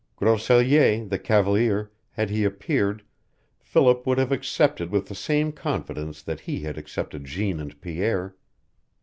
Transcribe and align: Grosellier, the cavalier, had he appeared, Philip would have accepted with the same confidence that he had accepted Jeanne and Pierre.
Grosellier, 0.15 1.07
the 1.07 1.19
cavalier, 1.19 1.91
had 2.09 2.31
he 2.31 2.43
appeared, 2.43 3.03
Philip 3.59 4.07
would 4.07 4.17
have 4.17 4.31
accepted 4.31 4.89
with 4.89 5.07
the 5.09 5.13
same 5.13 5.51
confidence 5.51 6.23
that 6.23 6.39
he 6.39 6.61
had 6.61 6.75
accepted 6.75 7.25
Jeanne 7.25 7.59
and 7.59 7.79
Pierre. 7.81 8.33